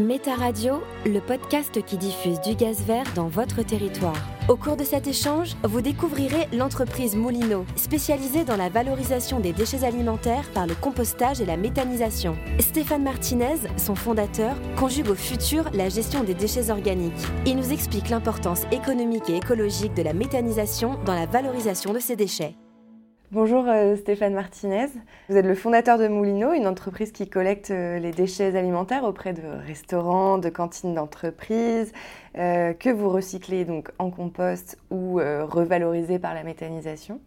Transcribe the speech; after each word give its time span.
Méta 0.00 0.34
Radio, 0.34 0.82
le 1.06 1.20
podcast 1.20 1.82
qui 1.82 1.96
diffuse 1.96 2.38
du 2.42 2.54
gaz 2.54 2.82
vert 2.82 3.06
dans 3.14 3.28
votre 3.28 3.62
territoire. 3.62 4.18
Au 4.46 4.54
cours 4.54 4.76
de 4.76 4.84
cet 4.84 5.06
échange, 5.06 5.56
vous 5.62 5.80
découvrirez 5.80 6.48
l'entreprise 6.52 7.16
Moulineau, 7.16 7.64
spécialisée 7.76 8.44
dans 8.44 8.58
la 8.58 8.68
valorisation 8.68 9.40
des 9.40 9.54
déchets 9.54 9.84
alimentaires 9.84 10.50
par 10.52 10.66
le 10.66 10.74
compostage 10.74 11.40
et 11.40 11.46
la 11.46 11.56
méthanisation. 11.56 12.36
Stéphane 12.58 13.04
Martinez, 13.04 13.56
son 13.78 13.94
fondateur, 13.94 14.54
conjugue 14.76 15.08
au 15.08 15.14
futur 15.14 15.64
la 15.72 15.88
gestion 15.88 16.24
des 16.24 16.34
déchets 16.34 16.68
organiques. 16.70 17.14
Il 17.46 17.56
nous 17.56 17.72
explique 17.72 18.10
l'importance 18.10 18.64
économique 18.72 19.30
et 19.30 19.36
écologique 19.36 19.94
de 19.94 20.02
la 20.02 20.12
méthanisation 20.12 20.98
dans 21.06 21.14
la 21.14 21.24
valorisation 21.24 21.94
de 21.94 22.00
ces 22.00 22.16
déchets. 22.16 22.54
Bonjour 23.32 23.66
euh, 23.66 23.96
Stéphane 23.96 24.34
Martinez, 24.34 24.86
vous 25.28 25.36
êtes 25.36 25.46
le 25.46 25.56
fondateur 25.56 25.98
de 25.98 26.06
Moulineau, 26.06 26.52
une 26.52 26.68
entreprise 26.68 27.10
qui 27.10 27.28
collecte 27.28 27.72
euh, 27.72 27.98
les 27.98 28.12
déchets 28.12 28.54
alimentaires 28.54 29.02
auprès 29.02 29.32
de 29.32 29.42
restaurants, 29.66 30.38
de 30.38 30.48
cantines 30.48 30.94
d'entreprises, 30.94 31.92
euh, 32.38 32.72
que 32.72 32.88
vous 32.88 33.08
recyclez 33.08 33.64
donc 33.64 33.90
en 33.98 34.10
compost 34.10 34.78
ou 34.92 35.16
revalorisez 35.16 36.20
par 36.20 36.34
la 36.34 36.44
méthanisation. 36.44 37.20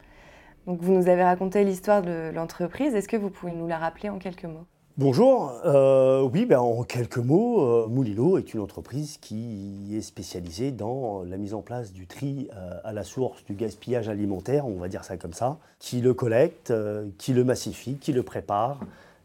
Vous 0.67 0.93
nous 0.93 1.09
avez 1.09 1.23
raconté 1.23 1.65
l'histoire 1.65 2.01
de 2.01 2.31
l'entreprise, 2.33 2.95
est-ce 2.95 3.09
que 3.09 3.17
vous 3.17 3.29
pouvez 3.29 3.51
nous 3.51 3.67
la 3.67 3.77
rappeler 3.77 4.07
en 4.07 4.19
quelques 4.19 4.45
mots? 4.45 4.67
Bonjour, 4.99 5.53
euh, 5.63 6.27
oui, 6.33 6.45
ben 6.45 6.59
en 6.59 6.83
quelques 6.83 7.19
mots, 7.19 7.61
euh, 7.61 7.87
Moulilo 7.87 8.37
est 8.37 8.53
une 8.53 8.59
entreprise 8.59 9.17
qui 9.17 9.95
est 9.95 10.01
spécialisée 10.01 10.71
dans 10.71 11.23
la 11.23 11.37
mise 11.37 11.53
en 11.53 11.61
place 11.61 11.93
du 11.93 12.05
tri 12.05 12.49
euh, 12.53 12.81
à 12.83 12.91
la 12.91 13.05
source 13.05 13.45
du 13.45 13.53
gaspillage 13.53 14.09
alimentaire, 14.09 14.67
on 14.67 14.75
va 14.75 14.89
dire 14.89 15.05
ça 15.05 15.15
comme 15.15 15.31
ça, 15.31 15.57
qui 15.79 16.01
le 16.01 16.13
collecte, 16.13 16.73
qui 17.17 17.31
le 17.31 17.45
massifie, 17.45 17.95
qui 17.95 18.11
le 18.11 18.23
prépare 18.23 18.81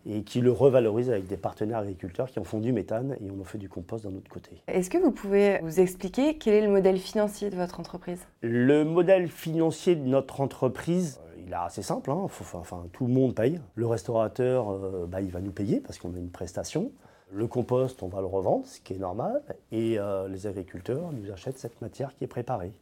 et 0.08 0.22
qui 0.22 0.40
le 0.40 0.52
revalorise 0.52 1.10
avec 1.10 1.26
des 1.26 1.36
partenaires 1.36 1.78
agriculteurs 1.78 2.30
qui 2.30 2.38
en 2.38 2.44
font 2.44 2.60
du 2.60 2.72
méthane 2.72 3.16
et 3.20 3.28
on 3.36 3.40
en 3.40 3.44
fait 3.44 3.58
du 3.58 3.68
compost 3.68 4.04
d'un 4.04 4.14
autre 4.14 4.30
côté. 4.30 4.50
Est-ce 4.68 4.90
que 4.90 4.98
vous 4.98 5.10
pouvez 5.10 5.58
vous 5.64 5.80
expliquer 5.80 6.36
quel 6.38 6.54
est 6.54 6.64
le 6.64 6.70
modèle 6.70 6.98
financier 6.98 7.50
de 7.50 7.56
votre 7.56 7.80
entreprise? 7.80 8.20
Le 8.42 8.84
modèle 8.84 9.26
financier 9.26 9.96
de 9.96 10.06
notre 10.06 10.40
entreprise, 10.40 11.18
il 11.46 11.52
est 11.52 11.56
assez 11.56 11.82
simple, 11.82 12.10
hein. 12.10 12.26
enfin, 12.54 12.86
tout 12.92 13.06
le 13.06 13.12
monde 13.12 13.34
paye. 13.34 13.60
Le 13.74 13.86
restaurateur, 13.86 14.70
euh, 14.70 15.06
bah, 15.08 15.20
il 15.20 15.30
va 15.30 15.40
nous 15.40 15.50
payer 15.50 15.80
parce 15.80 15.98
qu'on 15.98 16.14
a 16.14 16.18
une 16.18 16.30
prestation. 16.30 16.90
Le 17.32 17.46
compost, 17.46 18.02
on 18.02 18.08
va 18.08 18.20
le 18.20 18.26
revendre, 18.26 18.66
ce 18.66 18.80
qui 18.80 18.94
est 18.94 18.98
normal. 18.98 19.42
Et 19.72 19.98
euh, 19.98 20.28
les 20.28 20.46
agriculteurs 20.46 21.12
nous 21.12 21.30
achètent 21.32 21.58
cette 21.58 21.80
matière 21.82 22.14
qui 22.16 22.24
est 22.24 22.28
préparée. 22.28 22.72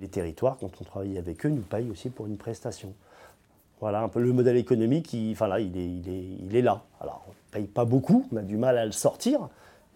Les 0.00 0.08
territoires, 0.08 0.56
quand 0.58 0.70
on 0.80 0.84
travaille 0.84 1.16
avec 1.18 1.46
eux, 1.46 1.48
nous 1.48 1.62
payent 1.62 1.90
aussi 1.90 2.10
pour 2.10 2.26
une 2.26 2.36
prestation. 2.36 2.92
Voilà 3.80 4.00
un 4.00 4.08
peu 4.08 4.20
le 4.20 4.32
modèle 4.32 4.56
économique, 4.56 5.12
il, 5.12 5.32
enfin 5.32 5.46
là, 5.46 5.60
il 5.60 5.76
est, 5.76 5.86
il, 5.86 6.08
est, 6.08 6.24
il 6.40 6.56
est 6.56 6.62
là. 6.62 6.82
Alors, 7.00 7.24
on 7.26 7.30
ne 7.30 7.52
paye 7.52 7.66
pas 7.66 7.84
beaucoup, 7.84 8.26
on 8.32 8.36
a 8.36 8.42
du 8.42 8.56
mal 8.56 8.78
à 8.78 8.86
le 8.86 8.92
sortir, 8.92 9.48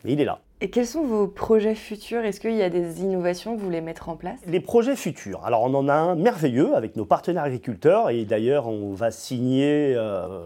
mais 0.05 0.13
il 0.13 0.21
est 0.21 0.25
là. 0.25 0.41
Et 0.63 0.69
quels 0.69 0.87
sont 0.87 1.05
vos 1.05 1.27
projets 1.27 1.75
futurs? 1.75 2.23
Est-ce 2.23 2.39
qu'il 2.39 2.55
y 2.55 2.63
a 2.63 2.69
des 2.69 3.01
innovations 3.01 3.55
que 3.55 3.61
vous 3.61 3.65
voulez 3.65 3.81
mettre 3.81 4.11
en 4.11 4.17
place? 4.17 4.39
Les 4.47 4.61
projets 4.61 4.95
futurs. 4.95 5.43
Alors 5.47 5.63
on 5.63 5.73
en 5.73 5.89
a 5.89 5.95
un 5.95 6.17
merveilleux 6.17 6.75
avec 6.75 6.97
nos 6.97 7.07
partenaires 7.07 7.45
agriculteurs 7.45 8.11
et 8.11 8.27
d'ailleurs 8.27 8.67
on 8.67 8.93
va 8.93 9.11
signer 9.11 9.95
euh, 9.97 10.43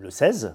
le 0.00 0.10
16 0.10 0.54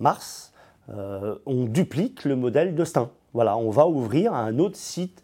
mars. 0.00 0.54
Euh, 0.88 1.36
on 1.44 1.64
duplique 1.64 2.24
le 2.24 2.34
modèle 2.34 2.74
de 2.74 2.82
Stein. 2.82 3.10
Voilà, 3.34 3.58
on 3.58 3.68
va 3.68 3.86
ouvrir 3.86 4.32
un 4.32 4.58
autre 4.58 4.76
site 4.76 5.22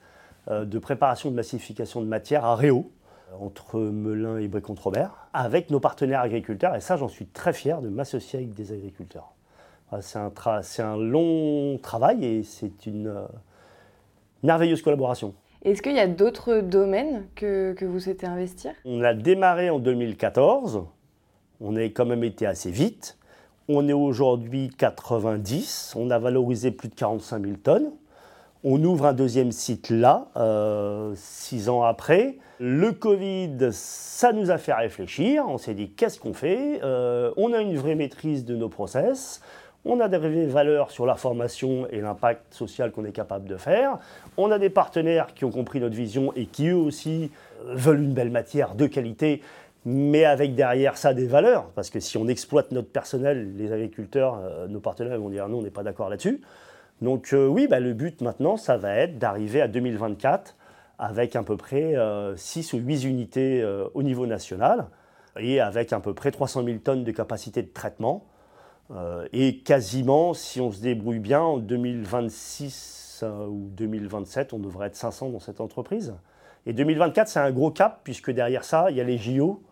euh, 0.48 0.66
de 0.66 0.78
préparation 0.78 1.30
de 1.30 1.36
massification 1.36 2.02
de 2.02 2.06
matière 2.06 2.44
à 2.44 2.54
Réau, 2.54 2.90
entre 3.40 3.80
Melun 3.80 4.36
et 4.36 4.46
Brécontrobert, 4.46 5.28
avec 5.32 5.70
nos 5.70 5.80
partenaires 5.80 6.20
agriculteurs. 6.20 6.76
Et 6.76 6.80
ça, 6.80 6.98
j'en 6.98 7.08
suis 7.08 7.26
très 7.26 7.54
fier 7.54 7.80
de 7.80 7.88
m'associer 7.88 8.40
avec 8.40 8.52
des 8.52 8.72
agriculteurs. 8.72 9.33
C'est 10.00 10.18
un, 10.18 10.32
un, 10.78 10.96
long 10.96 11.78
travail 11.78 12.24
et 12.24 12.42
c'est 12.42 12.86
une 12.86 13.08
euh, 13.08 13.26
merveilleuse 14.42 14.82
collaboration. 14.82 15.34
Est-ce 15.62 15.80
qu'il 15.80 15.94
y 15.94 16.00
a 16.00 16.06
d'autres 16.06 16.60
domaines 16.60 17.26
que, 17.34 17.72
que, 17.72 17.84
vous 17.84 18.00
souhaitez 18.00 18.26
investir? 18.26 18.72
On 18.84 19.02
a 19.02 19.14
démarré 19.14 19.70
en 19.70 19.78
2014, 19.78 20.84
on 21.60 21.76
a 21.76 21.82
quand 21.84 22.04
même 22.04 22.24
été 22.24 22.46
assez 22.46 22.70
vite. 22.70 23.16
On 23.68 23.88
est 23.88 23.94
aujourd'hui 23.94 24.70
90, 24.76 25.94
on 25.96 26.10
a 26.10 26.18
valorisé 26.18 26.70
plus 26.70 26.88
de 26.88 26.94
45 26.94 27.42
000 27.42 27.56
tonnes. 27.62 27.92
On 28.66 28.82
ouvre 28.82 29.06
un 29.06 29.12
deuxième 29.12 29.52
site 29.52 29.90
là, 29.90 30.28
euh, 30.36 31.12
six 31.16 31.68
ans 31.68 31.82
après. 31.82 32.38
Le 32.58 32.92
Covid, 32.92 33.68
ça 33.72 34.32
nous 34.32 34.50
a 34.50 34.56
fait 34.56 34.72
réfléchir. 34.72 35.44
On 35.48 35.58
s'est 35.58 35.74
dit 35.74 35.90
qu'est-ce 35.90 36.18
qu'on 36.18 36.32
fait? 36.32 36.80
Euh, 36.82 37.30
On 37.36 37.52
a 37.52 37.60
une 37.60 37.76
vraie 37.76 37.94
maîtrise 37.94 38.46
de 38.46 38.56
nos 38.56 38.70
process. 38.70 39.42
On 39.86 40.00
a 40.00 40.08
des 40.08 40.46
valeurs 40.46 40.90
sur 40.90 41.04
la 41.04 41.14
formation 41.14 41.86
et 41.90 42.00
l'impact 42.00 42.54
social 42.54 42.90
qu'on 42.90 43.04
est 43.04 43.12
capable 43.12 43.46
de 43.46 43.58
faire. 43.58 43.98
On 44.38 44.50
a 44.50 44.58
des 44.58 44.70
partenaires 44.70 45.34
qui 45.34 45.44
ont 45.44 45.50
compris 45.50 45.78
notre 45.78 45.94
vision 45.94 46.32
et 46.34 46.46
qui 46.46 46.68
eux 46.68 46.76
aussi 46.76 47.30
euh, 47.66 47.74
veulent 47.74 48.02
une 48.02 48.14
belle 48.14 48.30
matière 48.30 48.76
de 48.76 48.86
qualité, 48.86 49.42
mais 49.84 50.24
avec 50.24 50.54
derrière 50.54 50.96
ça 50.96 51.12
des 51.12 51.26
valeurs. 51.26 51.66
Parce 51.74 51.90
que 51.90 52.00
si 52.00 52.16
on 52.16 52.28
exploite 52.28 52.72
notre 52.72 52.88
personnel, 52.88 53.56
les 53.58 53.72
agriculteurs, 53.72 54.40
euh, 54.42 54.66
nos 54.68 54.80
partenaires 54.80 55.20
vont 55.20 55.28
dire 55.28 55.50
non, 55.50 55.58
on 55.58 55.62
n'est 55.62 55.70
pas 55.70 55.82
d'accord 55.82 56.08
là-dessus. 56.08 56.40
Donc 57.02 57.34
euh, 57.34 57.46
oui, 57.46 57.66
bah, 57.68 57.78
le 57.78 57.92
but 57.92 58.22
maintenant, 58.22 58.56
ça 58.56 58.78
va 58.78 58.96
être 58.96 59.18
d'arriver 59.18 59.60
à 59.60 59.68
2024 59.68 60.56
avec 60.98 61.36
à 61.36 61.42
peu 61.42 61.58
près 61.58 61.94
6 62.36 62.72
ou 62.72 62.78
8 62.78 63.04
unités 63.04 63.64
au 63.94 64.04
niveau 64.04 64.26
national 64.28 64.86
et 65.36 65.58
avec 65.60 65.92
à 65.92 65.98
peu 65.98 66.14
près 66.14 66.30
300 66.30 66.64
000 66.64 66.78
tonnes 66.78 67.02
de 67.02 67.10
capacité 67.10 67.62
de 67.62 67.66
traitement 67.66 68.24
euh, 68.24 68.33
et 69.32 69.58
quasiment, 69.58 70.34
si 70.34 70.60
on 70.60 70.70
se 70.70 70.80
débrouille 70.80 71.18
bien, 71.18 71.40
en 71.40 71.58
2026 71.58 72.94
euh, 73.22 73.46
ou 73.46 73.68
2027, 73.76 74.52
on 74.52 74.58
devrait 74.58 74.88
être 74.88 74.96
500 74.96 75.30
dans 75.30 75.38
cette 75.38 75.60
entreprise. 75.60 76.14
Et 76.66 76.72
2024, 76.72 77.28
c'est 77.28 77.38
un 77.38 77.52
gros 77.52 77.70
cap, 77.70 78.00
puisque 78.02 78.30
derrière 78.30 78.64
ça, 78.64 78.90
il 78.90 78.96
y 78.96 79.00
a 79.00 79.04
les 79.04 79.18
JO. 79.18 79.62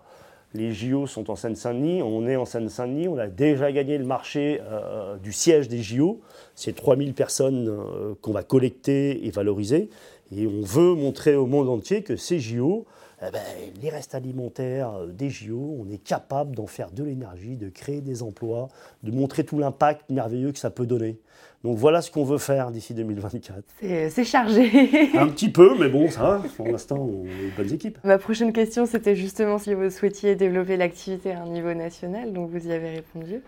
Les 0.55 0.73
JO 0.73 1.07
sont 1.07 1.31
en 1.31 1.37
Seine-Saint-Denis, 1.37 2.03
on 2.03 2.27
est 2.29 2.37
en 2.37 2.45
Seine-Saint-Denis, 2.45 3.09
on 3.09 3.17
a 3.17 3.27
déjà 3.27 3.73
gagné 3.73 3.97
le 3.97 4.05
marché 4.05 4.61
euh, 4.63 5.17
du 5.17 5.33
siège 5.33 5.69
des 5.69 5.83
JO. 5.83 6.21
C'est 6.55 6.75
3000 6.75 7.15
personnes 7.15 8.15
qu'on 8.21 8.33
va 8.33 8.43
collecter 8.43 9.27
et 9.27 9.31
valoriser. 9.31 9.89
Et 10.31 10.47
on 10.47 10.61
veut 10.63 10.95
montrer 10.95 11.35
au 11.35 11.47
monde 11.47 11.71
entier 11.71 12.03
que 12.03 12.17
ces 12.17 12.39
JO, 12.39 12.85
eh 13.27 13.31
ben, 13.31 13.41
les 13.81 13.89
restes 13.89 14.15
alimentaires 14.15 14.95
euh, 14.95 15.07
des 15.07 15.31
JO, 15.31 15.77
on 15.79 15.89
est 15.91 16.03
capable 16.03 16.57
d'en 16.57 16.67
faire 16.67 16.91
de 16.91 17.05
l'énergie, 17.05 17.57
de 17.57 17.69
créer 17.69 18.01
des 18.01 18.23
emplois, 18.23 18.69
de 19.03 19.13
montrer 19.13 19.45
tout 19.45 19.59
l'impact 19.59 20.11
merveilleux 20.11 20.53
que 20.53 20.59
ça 20.59 20.71
peut 20.71 20.87
donner. 20.87 21.21
Donc 21.63 21.79
voilà 21.79 22.03
ce 22.03 22.11
qu'on 22.11 22.25
veut 22.25 22.39
faire 22.39 22.73
d'ici 22.73 22.95
2024. 22.95 23.63
C'est 23.81 24.25
chargé. 24.25 24.65
Un 25.17 25.29
petit 25.29 25.51
peu, 25.51 25.79
mais 25.79 25.89
bon, 25.89 26.11
ça 26.11 26.23
va. 26.23 26.43
Pour 26.57 26.67
l'instant, 26.67 26.97
on 26.99 27.25
est 27.25 27.45
une 27.45 27.51
bonne 27.57 27.73
équipe. 27.73 27.99
Ma 28.03 28.19
prochaine 28.19 28.53
question, 28.53 28.87
c'était 28.87 29.15
justement 29.15 29.59
si 29.59 29.73
vous 29.75 29.89
souhaitiez 29.91 30.35
développer 30.35 30.77
l'activité 30.77 31.33
à 31.33 31.43
un 31.43 31.49
niveau 31.49 31.73
national, 31.73 32.33
donc 32.33 32.51
vous 32.51 32.67
y 32.67 32.73
avez 32.73 32.91
répondu. 32.91 33.43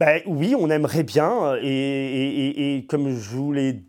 Ben, 0.00 0.22
oui, 0.26 0.54
on 0.58 0.70
aimerait 0.70 1.02
bien. 1.02 1.56
Et, 1.60 1.66
et, 1.68 2.76
et 2.76 2.86
comme 2.86 3.10
je 3.10 3.28
vous 3.30 3.52
l'ai 3.52 3.82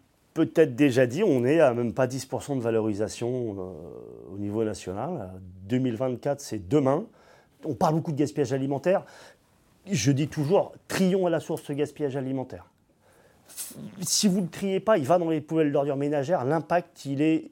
peut-être 0.45 0.75
déjà 0.75 1.05
dit, 1.05 1.23
on 1.23 1.45
est 1.45 1.59
à 1.59 1.73
même 1.73 1.93
pas 1.93 2.07
10% 2.07 2.57
de 2.57 2.61
valorisation 2.61 3.55
euh, 3.57 4.33
au 4.33 4.37
niveau 4.37 4.63
national. 4.63 5.31
2024, 5.67 6.39
c'est 6.39 6.67
demain. 6.67 7.05
On 7.65 7.73
parle 7.73 7.95
beaucoup 7.95 8.11
de 8.11 8.17
gaspillage 8.17 8.53
alimentaire. 8.53 9.03
Je 9.89 10.11
dis 10.11 10.27
toujours, 10.27 10.73
trions 10.87 11.25
à 11.25 11.29
la 11.29 11.39
source 11.39 11.63
ce 11.63 11.73
gaspillage 11.73 12.15
alimentaire. 12.15 12.65
Si 14.01 14.27
vous 14.27 14.37
ne 14.37 14.43
le 14.43 14.49
triez 14.49 14.79
pas, 14.79 14.97
il 14.97 15.05
va 15.05 15.17
dans 15.17 15.29
les 15.29 15.41
poubelles 15.41 15.71
d'ordures 15.71 15.97
ménagères. 15.97 16.45
L'impact, 16.45 17.05
il 17.05 17.21
est. 17.21 17.49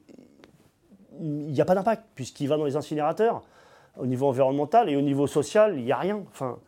Il 1.20 1.52
n'y 1.52 1.60
a 1.60 1.64
pas 1.64 1.74
d'impact, 1.74 2.04
puisqu'il 2.14 2.48
va 2.48 2.56
dans 2.56 2.64
les 2.64 2.76
incinérateurs 2.76 3.42
au 3.98 4.06
niveau 4.06 4.28
environnemental 4.28 4.88
et 4.88 4.94
au 4.94 5.00
niveau 5.00 5.26
social, 5.26 5.74
il 5.76 5.84
n'y 5.84 5.90
a 5.90 5.96
rien. 5.96 6.22
Enfin, 6.30 6.58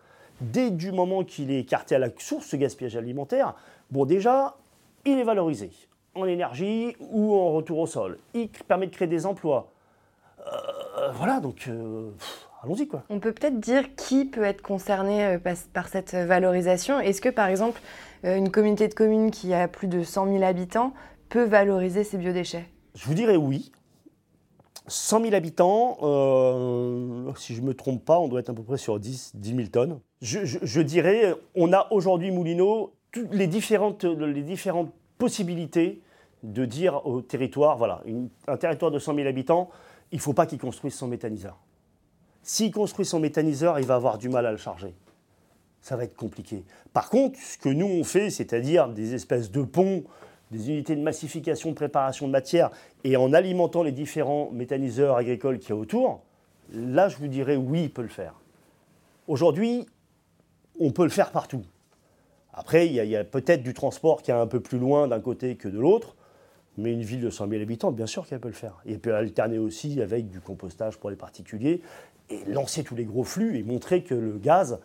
dès 0.40 0.70
du 0.70 0.90
moment 0.90 1.22
qu'il 1.22 1.52
est 1.52 1.60
écarté 1.60 1.94
à 1.94 2.00
la 2.00 2.08
source, 2.18 2.46
ce 2.46 2.56
gaspillage 2.56 2.96
alimentaire, 2.96 3.54
bon, 3.92 4.04
déjà, 4.04 4.56
il 5.04 5.18
est 5.18 5.24
valorisé 5.24 5.70
en 6.14 6.26
énergie 6.26 6.96
ou 7.00 7.34
en 7.34 7.52
retour 7.52 7.78
au 7.78 7.86
sol. 7.86 8.18
Il 8.34 8.48
permet 8.48 8.86
de 8.86 8.94
créer 8.94 9.08
des 9.08 9.26
emplois. 9.26 9.72
Euh, 10.40 11.10
voilà, 11.12 11.40
donc 11.40 11.66
euh, 11.68 12.10
allons-y 12.62 12.88
quoi. 12.88 13.02
On 13.10 13.20
peut 13.20 13.32
peut-être 13.32 13.60
dire 13.60 13.94
qui 13.94 14.24
peut 14.24 14.44
être 14.44 14.62
concerné 14.62 15.24
euh, 15.24 15.38
par, 15.72 15.88
cette 15.88 16.14
valorisation. 16.14 17.00
Est-ce 17.00 17.20
que 17.20 17.28
par 17.28 17.48
exemple 17.48 17.80
une 18.22 18.50
communauté 18.50 18.86
de 18.86 18.94
communes 18.94 19.30
qui 19.30 19.54
a 19.54 19.66
plus 19.66 19.88
de 19.88 20.02
100 20.02 20.26
000 20.26 20.42
habitants 20.42 20.92
peut 21.30 21.44
valoriser 21.44 22.04
ses 22.04 22.18
biodéchets? 22.18 22.66
Je 22.94 23.06
vous 23.06 23.14
dirais 23.14 23.36
oui. 23.36 23.72
100 24.90 25.22
000 25.22 25.34
habitants, 25.34 25.98
euh, 26.02 27.32
si 27.36 27.54
je 27.54 27.62
ne 27.62 27.66
me 27.68 27.74
trompe 27.74 28.04
pas, 28.04 28.18
on 28.18 28.28
doit 28.28 28.40
être 28.40 28.50
à 28.50 28.54
peu 28.54 28.62
près 28.62 28.76
sur 28.76 28.98
10, 28.98 29.32
10 29.36 29.56
000 29.56 29.68
tonnes. 29.68 30.00
Je, 30.20 30.80
dirais, 30.80 31.34
on 31.54 31.72
a 31.72 31.86
aujourd'hui 31.92 32.30
Moulineau 32.30 32.92
toutes 33.12 33.32
les 33.32 33.46
différentes, 33.46 34.04
les 34.04 34.42
différentes 34.42 34.92
possibilités 35.20 36.02
de 36.42 36.64
dire 36.64 37.06
au 37.06 37.20
territoire, 37.20 37.76
voilà, 37.76 38.02
un 38.48 38.56
territoire 38.56 38.90
de 38.90 38.98
100 38.98 39.14
000 39.14 39.28
habitants, 39.28 39.70
il 40.10 40.16
ne 40.16 40.22
faut 40.22 40.32
pas 40.32 40.46
qu'il 40.46 40.58
construise 40.58 40.94
son 40.94 41.06
méthaniseur. 41.06 41.58
S'il 42.42 42.72
construit 42.72 43.04
son 43.04 43.20
méthaniseur, 43.20 43.78
il 43.78 43.86
va 43.86 43.94
avoir 43.96 44.18
du 44.18 44.28
mal 44.28 44.46
à 44.46 44.50
le 44.50 44.56
charger. 44.56 44.94
Ça 45.82 45.96
va 45.96 46.04
être 46.04 46.16
compliqué. 46.16 46.64
Par 46.92 47.10
contre, 47.10 47.38
ce 47.38 47.58
que 47.58 47.68
nous 47.68 47.86
on 47.86 48.02
fait, 48.02 48.30
c'est-à-dire 48.30 48.88
des 48.88 49.14
espèces 49.14 49.50
de 49.50 49.62
ponts, 49.62 50.04
des 50.50 50.70
unités 50.70 50.96
de 50.96 51.02
massification, 51.02 51.70
de 51.70 51.74
préparation 51.74 52.26
de 52.26 52.32
matière, 52.32 52.70
et 53.04 53.16
en 53.16 53.32
alimentant 53.32 53.82
les 53.82 53.92
différents 53.92 54.50
méthaniseurs 54.50 55.16
agricoles 55.16 55.58
qu'il 55.58 55.70
y 55.70 55.72
a 55.72 55.76
autour, 55.76 56.22
là 56.72 57.08
je 57.08 57.18
vous 57.18 57.28
dirais 57.28 57.56
oui, 57.56 57.84
il 57.84 57.90
peut 57.90 58.02
le 58.02 58.08
faire. 58.08 58.34
Aujourd'hui, 59.28 59.86
on 60.80 60.92
peut 60.92 61.04
le 61.04 61.10
faire 61.10 61.30
partout. 61.30 61.62
Après, 62.52 62.86
il 62.86 62.92
y 62.94 63.16
a, 63.16 63.24
peut-être 63.24 63.62
du 63.62 63.74
transport 63.74 64.22
qui 64.22 64.30
est 64.30 64.34
un 64.34 64.46
peu 64.46 64.60
plus 64.60 64.78
loin 64.78 65.08
d'un 65.08 65.20
côté 65.20 65.56
que 65.56 65.68
de 65.68 65.78
l'autre, 65.78 66.16
mais 66.76 66.92
une 66.92 67.02
ville 67.02 67.20
de 67.20 67.30
100 67.30 67.48
000 67.48 67.62
habitants, 67.62 67.92
bien 67.92 68.06
sûr 68.06 68.26
qu'elle 68.26 68.40
peut 68.40 68.48
le 68.48 68.54
faire. 68.54 68.80
Et 68.86 68.92
elle 68.92 68.98
peut 68.98 69.14
alterner 69.14 69.58
aussi 69.58 70.00
avec 70.00 70.28
du 70.28 70.40
compostage 70.40 70.98
pour 70.98 71.10
les 71.10 71.16
particuliers 71.16 71.82
et 72.28 72.44
lancer 72.46 72.84
tous 72.84 72.94
les 72.94 73.04
gros 73.04 73.24
flux 73.24 73.58
et 73.58 73.62
montrer 73.62 74.02
que 74.02 74.14
le 74.14 74.38
gaz 74.38 74.78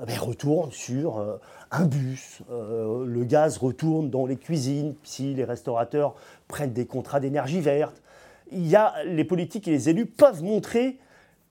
eh 0.00 0.06
ben, 0.06 0.18
retourne 0.18 0.70
sur 0.72 1.18
euh, 1.18 1.36
un 1.70 1.84
bus, 1.84 2.42
euh, 2.50 3.04
le 3.06 3.24
gaz 3.24 3.58
retourne 3.58 4.10
dans 4.10 4.26
les 4.26 4.36
cuisines 4.36 4.94
si 5.02 5.34
les 5.34 5.44
restaurateurs 5.44 6.14
prennent 6.48 6.72
des 6.72 6.86
contrats 6.86 7.20
d'énergie 7.20 7.60
verte. 7.60 8.02
Il 8.50 8.78
les 9.06 9.24
politiques 9.24 9.66
et 9.68 9.70
les 9.70 9.88
élus 9.88 10.06
peuvent 10.06 10.42
montrer 10.42 10.98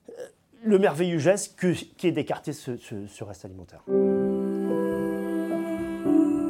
euh, 0.10 0.12
le 0.64 0.80
merveilleux 0.80 1.20
geste 1.20 1.56
que, 1.58 1.74
qui 1.74 2.08
est 2.08 2.12
d'écarter 2.12 2.54
ce 2.54 3.24
reste 3.24 3.46
alimentaire. 3.46 3.84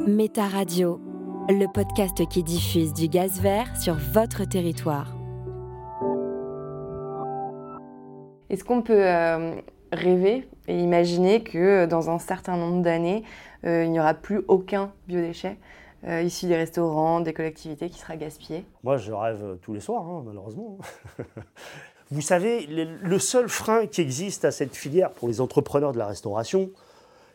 Méta 0.06 0.48
Radio, 0.48 1.00
le 1.48 1.66
podcast 1.72 2.26
qui 2.28 2.42
diffuse 2.42 2.92
du 2.92 3.06
gaz 3.06 3.40
vert 3.40 3.76
sur 3.80 3.94
votre 3.94 4.44
territoire. 4.44 5.14
Est-ce 8.50 8.64
qu'on 8.64 8.82
peut 8.82 9.06
euh, 9.06 9.54
rêver 9.92 10.48
et 10.66 10.76
imaginer 10.76 11.44
que 11.44 11.86
dans 11.86 12.10
un 12.10 12.18
certain 12.18 12.56
nombre 12.56 12.82
d'années, 12.82 13.22
euh, 13.64 13.84
il 13.84 13.92
n'y 13.92 14.00
aura 14.00 14.14
plus 14.14 14.42
aucun 14.48 14.92
biodéchet 15.06 15.56
euh, 16.04 16.22
issu 16.22 16.46
des 16.46 16.56
restaurants, 16.56 17.20
des 17.20 17.32
collectivités 17.32 17.88
qui 17.88 18.00
sera 18.00 18.16
gaspillé? 18.16 18.64
Moi, 18.82 18.96
je 18.96 19.12
rêve 19.12 19.58
tous 19.62 19.72
les 19.72 19.80
soirs, 19.80 20.04
hein, 20.04 20.24
malheureusement. 20.26 20.78
Vous 22.10 22.22
savez, 22.22 22.66
le 22.66 23.18
seul 23.20 23.48
frein 23.48 23.86
qui 23.86 24.00
existe 24.00 24.44
à 24.44 24.50
cette 24.50 24.74
filière 24.74 25.12
pour 25.12 25.28
les 25.28 25.40
entrepreneurs 25.40 25.92
de 25.92 25.98
la 25.98 26.06
restauration, 26.06 26.70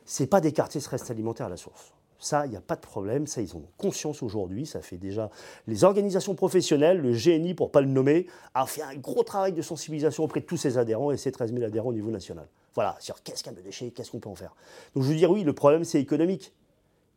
c'est 0.05 0.27
pas 0.27 0.41
d'écarter 0.41 0.79
ce 0.79 0.89
reste 0.89 1.09
alimentaire 1.09 1.47
à 1.47 1.49
la 1.49 1.57
source. 1.57 1.96
Ça, 2.19 2.45
il 2.45 2.49
n'y 2.49 2.55
a 2.55 2.61
pas 2.61 2.75
de 2.75 2.81
problème, 2.81 3.27
ça, 3.27 3.41
ils 3.41 3.55
ont 3.55 3.63
conscience 3.77 4.23
aujourd'hui, 4.23 4.65
ça 4.65 4.81
fait 4.81 4.97
déjà... 4.97 5.29
Les 5.67 5.83
organisations 5.83 6.33
professionnelles, 6.33 6.99
le 6.99 7.11
GNI, 7.11 7.53
pour 7.53 7.67
ne 7.67 7.71
pas 7.71 7.81
le 7.81 7.87
nommer, 7.87 8.25
a 8.55 8.65
fait 8.65 8.81
un 8.81 8.95
gros 8.95 9.23
travail 9.23 9.53
de 9.53 9.61
sensibilisation 9.61 10.23
auprès 10.23 10.39
de 10.39 10.45
tous 10.45 10.57
ses 10.57 10.79
adhérents 10.79 11.11
et 11.11 11.17
ses 11.17 11.31
13 11.31 11.53
000 11.53 11.63
adhérents 11.63 11.89
au 11.89 11.93
niveau 11.93 12.09
national. 12.09 12.47
Voilà, 12.73 12.95
sur 12.99 13.21
qu'est-ce 13.21 13.43
qu'un 13.43 13.51
déchet, 13.51 13.91
qu'est-ce 13.91 14.11
qu'on 14.11 14.19
peut 14.19 14.29
en 14.29 14.35
faire. 14.35 14.55
Donc 14.95 15.03
je 15.03 15.09
veux 15.09 15.15
dire, 15.15 15.29
oui, 15.29 15.43
le 15.43 15.53
problème, 15.53 15.83
c'est 15.83 15.99
économique. 15.99 16.53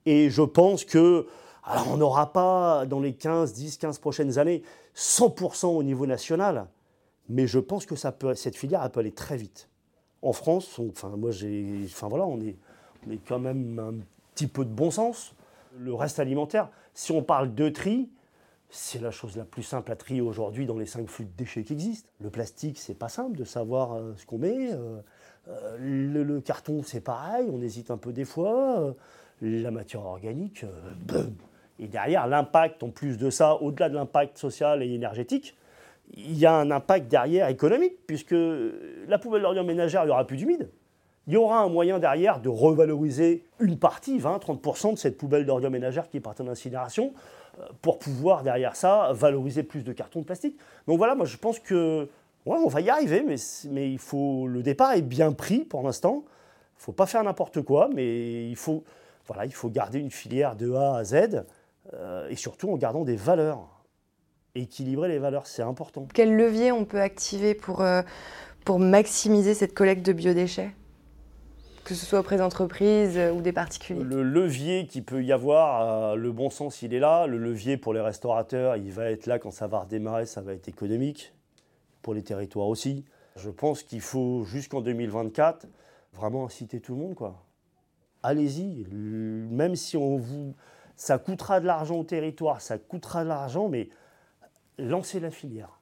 Et 0.05 0.29
je 0.29 0.43
pense 0.43 0.85
que... 0.85 1.26
Alors 1.62 1.88
on 1.91 1.99
n'aura 1.99 2.32
pas, 2.32 2.87
dans 2.87 3.00
les 3.00 3.14
15, 3.14 3.52
10, 3.52 3.79
15 3.79 3.99
prochaines 3.99 4.38
années, 4.38 4.62
100% 4.97 5.67
au 5.67 5.82
niveau 5.82 6.06
national, 6.06 6.67
mais 7.29 7.47
je 7.47 7.58
pense 7.58 7.87
que 7.87 7.97
ça 7.97 8.12
peut, 8.12 8.35
cette 8.35 8.56
filière, 8.56 8.82
elle 8.82 8.91
peut 8.91 9.00
aller 9.00 9.12
très 9.12 9.37
vite. 9.37 9.69
En 10.23 10.32
France, 10.32 10.79
enfin, 10.79 11.11
moi, 11.17 11.31
j'ai... 11.31 11.82
Enfin 11.85 12.08
voilà, 12.08 12.26
on 12.26 12.41
est, 12.41 12.56
on 13.06 13.11
est 13.11 13.20
quand 13.26 13.38
même 13.38 13.79
un 13.79 13.94
petit 14.41 14.47
peu 14.47 14.65
de 14.65 14.71
bon 14.71 14.91
sens. 14.91 15.35
Le 15.79 15.93
reste 15.93 16.19
alimentaire, 16.19 16.71
si 16.95 17.13
on 17.13 17.23
parle 17.23 17.55
de 17.55 17.69
tri, 17.69 18.09
c'est 18.71 19.01
la 19.01 19.11
chose 19.11 19.37
la 19.37 19.45
plus 19.45 19.63
simple 19.63 19.93
à 19.93 19.97
trier 19.97 20.23
aujourd'hui 20.23 20.65
dans 20.65 20.79
les 20.79 20.87
cinq 20.87 21.09
flux 21.09 21.27
de 21.27 21.37
déchets 21.37 21.63
qui 21.63 21.75
existent. 21.75 22.09
Le 22.21 22.31
plastique, 22.31 22.79
c'est 22.79 22.95
pas 22.95 23.11
simple 23.11 23.37
de 23.37 23.45
savoir 23.45 23.93
euh, 23.93 24.15
ce 24.17 24.25
qu'on 24.25 24.39
met. 24.39 24.73
Euh, 24.73 25.01
euh, 25.49 25.77
le, 26.25 26.41
carton, 26.41 26.83
c'est 26.83 27.03
pareil, 27.03 27.49
on 27.53 27.61
hésite 27.61 27.91
un 27.91 27.99
peu 27.99 28.15
des 28.15 28.25
fois. 28.25 28.95
la 29.43 29.71
matière 29.71 30.07
organique, 30.07 30.65
Et 31.79 31.87
derrière, 31.87 32.27
l'impact, 32.27 32.83
en 32.83 32.89
plus 32.89 33.19
de 33.19 33.29
ça, 33.29 33.57
au-delà 33.57 33.91
de 33.91 33.95
l'impact 33.95 34.39
social 34.39 34.83
et 34.83 34.91
énergétique, 34.91 35.55
il 36.15 36.39
y 36.39 36.47
a 36.47 36.55
un 36.55 36.71
impact 36.71 37.09
derrière 37.09 37.49
économique, 37.49 38.07
puisque 38.07 38.35
la 39.07 39.19
poubelle 39.19 39.43
d'ordures 39.43 39.65
ménagère, 39.65 40.05
il 40.05 40.07
n'y 40.07 40.13
aura 40.13 40.27
plus 40.27 40.39
d'humide 40.39 40.71
il 41.27 41.35
y 41.35 41.37
aura 41.37 41.61
un 41.61 41.69
moyen 41.69 41.99
derrière 41.99 42.41
de 42.41 42.49
revaloriser 42.49 43.45
une 43.61 43.79
partie, 43.79 44.19
20-30% 44.19 44.95
de 44.95 44.99
cette 44.99 45.19
poubelle 45.19 45.47
d'ordures 45.47 45.71
ménagères 45.71 46.09
qui 46.09 46.17
est 46.17 46.27
à 46.27 46.43
d'incinération, 46.43 47.13
euh, 47.59 47.67
pour 47.83 47.99
pouvoir 47.99 48.43
derrière 48.43 48.75
ça 48.77 49.13
valoriser 49.13 49.63
plus 49.63 49.83
de 49.85 49.93
carton 49.93 50.21
de 50.21 50.25
plastique. 50.25 50.59
Donc 50.87 50.99
voilà, 50.99 51.15
moi 51.15 51.27
je 51.27 51.37
pense 51.37 51.59
que 51.59 52.09
ouais, 52.47 52.59
on 52.65 52.69
va 52.69 52.81
y 52.81 52.91
arriver, 52.91 53.25
mais, 53.25 53.93
il 53.93 53.99
faut 53.99 54.47
le 54.47 54.63
départ 54.63 54.93
est 54.93 55.03
bien 55.03 55.33
pris 55.33 55.61
pour 55.61 55.83
l'instant. 55.83 56.25
Il 56.25 56.81
ne 56.81 56.85
faut 56.85 56.93
pas 56.93 57.07
faire 57.07 57.23
n'importe 57.23 57.63
quoi, 57.63 57.91
mais 57.95 58.49
il 58.49 58.57
faut, 58.57 58.85
voilà, 59.27 59.45
il 59.45 59.53
faut 59.53 59.69
garder 59.69 59.99
une 59.99 60.11
filière 60.11 60.57
de 60.57 60.73
A 60.73 60.97
à 60.97 61.05
Z, 61.05 61.45
euh, 61.95 62.29
et 62.29 62.37
surtout 62.37 62.71
en 62.71 62.77
gardant 62.77 63.05
des 63.05 63.17
valeurs. 63.17 63.69
Équilibrer 64.55 65.09
les 65.09 65.19
valeurs, 65.19 65.47
c'est 65.47 65.63
important. 65.63 66.09
Quel 66.13 66.35
levier 66.35 66.73
on 66.73 66.85
peut 66.85 67.01
activer 67.01 67.55
pour, 67.55 67.83
euh, 67.83 68.03
pour 68.65 68.81
maximiser 68.81 69.55
cette 69.55 69.75
collecte 69.75 70.05
de 70.05 70.13
biodéchets? 70.13 70.73
Que 71.91 71.97
ce 71.97 72.07
soit 72.07 72.21
auprès 72.21 72.37
d'entreprises 72.37 73.19
euh, 73.19 73.33
ou 73.33 73.43
des 73.43 73.51
particuliers 73.51 74.05
Le 74.05 74.23
levier 74.23 74.87
qui 74.87 75.03
peut 75.03 75.25
y 75.25 75.33
avoir, 75.33 76.13
euh, 76.13 76.15
le 76.15 76.31
bon 76.31 76.49
sens, 76.49 76.83
il 76.83 76.95
est 76.95 77.01
là. 77.01 77.27
Le 77.27 77.37
levier 77.37 77.77
pour 77.77 77.93
les 77.93 78.01
restaurateurs, 78.01 78.77
il 78.77 78.93
va 78.93 79.11
être 79.11 79.27
là 79.27 79.41
quand 79.41 79.51
ça 79.51 79.67
va 79.67 79.81
redémarrer, 79.81 80.25
ça 80.25 80.41
va 80.41 80.53
être 80.53 80.69
économique. 80.69 81.35
Pour 82.01 82.15
les 82.15 82.23
territoires 82.23 82.69
aussi. 82.69 83.05
Je 83.35 83.51
pense 83.51 83.83
qu'il 83.83 84.01
faut, 84.01 84.45
jusqu'en 84.45 84.81
2024, 84.81 85.67
vraiment 86.13 86.47
inciter 86.47 86.81
tout 86.81 86.95
le 86.95 87.01
monde. 87.01 87.17
Allez-y, 88.23 88.87
même 88.91 89.75
si 89.75 89.97
on 89.97 90.17
vous... 90.17 90.55
ça 90.95 91.19
coûtera 91.19 91.59
de 91.59 91.67
l'argent 91.67 91.97
au 91.97 92.05
territoire, 92.05 92.61
ça 92.61 92.79
coûtera 92.79 93.25
de 93.25 93.29
l'argent, 93.29 93.69
mais 93.69 93.89
lancez 94.79 95.19
la 95.19 95.33
filière. 95.33 95.80